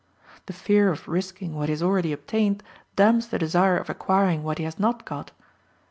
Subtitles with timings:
[0.47, 2.63] The fear of risking what he has already obtained
[2.95, 5.29] damps the desire of acquiring what he has not got.